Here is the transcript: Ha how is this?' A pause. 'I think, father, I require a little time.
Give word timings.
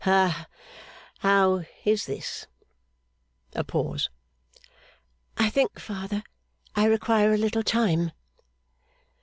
Ha 0.05 0.47
how 1.19 1.63
is 1.85 2.07
this?' 2.07 2.47
A 3.53 3.63
pause. 3.63 4.09
'I 5.37 5.51
think, 5.51 5.79
father, 5.79 6.23
I 6.75 6.85
require 6.85 7.33
a 7.35 7.37
little 7.37 7.61
time. 7.61 8.11